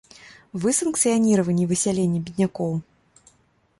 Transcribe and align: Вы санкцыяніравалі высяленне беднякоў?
Вы 0.63 0.69
санкцыяніравалі 0.77 1.63
высяленне 1.73 2.19
беднякоў? 2.31 2.73